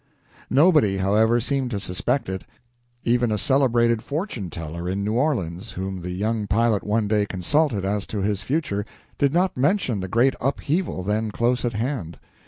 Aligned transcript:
Nobody, 0.49 0.97
however, 0.97 1.39
seemed 1.39 1.69
to 1.69 1.79
suspect 1.79 2.27
it. 2.27 2.43
Even 3.03 3.31
a 3.31 3.37
celebrated 3.37 4.01
fortune 4.01 4.49
teller 4.49 4.89
in 4.89 5.03
New 5.03 5.13
Orleans, 5.13 5.73
whom 5.73 6.01
the 6.01 6.09
young 6.09 6.47
pilot 6.47 6.83
one 6.83 7.07
day 7.07 7.27
consulted 7.27 7.85
as 7.85 8.07
to 8.07 8.17
his 8.23 8.41
future, 8.41 8.83
did 9.19 9.31
not 9.31 9.55
mention 9.57 9.99
the 9.99 10.07
great 10.07 10.33
upheaval 10.41 11.03
then 11.03 11.29
close 11.29 11.63
at 11.65 11.73
hand. 11.73 12.17